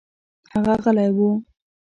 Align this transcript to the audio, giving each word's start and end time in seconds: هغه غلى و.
هغه 0.53 0.73
غلى 0.83 1.07
و. 1.15 1.17